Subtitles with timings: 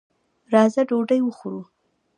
[0.53, 1.61] راځه ډوډۍ وخورو.